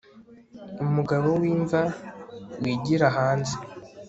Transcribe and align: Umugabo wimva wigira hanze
Umugabo 0.83 1.27
wimva 1.41 1.79
wigira 2.61 3.07
hanze 3.17 3.53